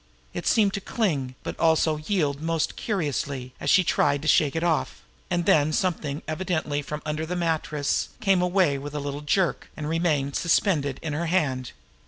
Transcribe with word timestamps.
It 0.33 0.47
seemed 0.47 0.73
to 0.73 0.81
cling, 0.81 1.35
but 1.43 1.59
also 1.59 1.99
to 1.99 2.11
yield 2.11 2.41
most 2.41 2.75
curiously, 2.75 3.53
as 3.59 3.69
she 3.69 3.83
tried 3.83 4.23
to 4.23 4.27
shake 4.27 4.55
it 4.55 4.63
off; 4.63 5.03
and 5.29 5.45
then 5.45 5.71
something, 5.71 6.23
evidently 6.27 6.81
from 6.81 7.03
under 7.05 7.23
the 7.23 7.35
mattress, 7.35 8.09
came 8.19 8.41
away 8.41 8.79
with 8.79 8.95
a 8.95 8.99
little 8.99 9.21
jerk, 9.21 9.69
and 9.77 9.87
remained, 9.87 10.35
suspended, 10.35 10.97
in 11.03 11.13
her 11.13 11.27
hand. 11.27 11.73